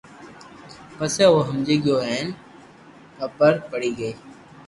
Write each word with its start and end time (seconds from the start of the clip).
پسي 0.97 1.21
او 1.29 1.35
ھمجي 1.47 1.75
گيو 1.83 1.97
ھين 2.07 2.27
خبر 3.17 3.53
پڙي 3.69 3.91
گئي 3.99 4.13